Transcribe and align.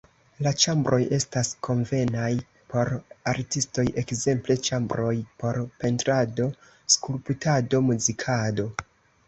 La 0.45 0.51
ĉambroj 0.61 0.97
estas 1.17 1.51
konvenaj 1.67 2.29
por 2.71 2.91
artistoj, 3.33 3.85
ekzemple 4.03 4.57
ĉambroj 4.71 5.13
por 5.45 5.63
pentrado, 5.85 6.51
skulptado, 6.97 7.87
muzikado. 7.95 8.71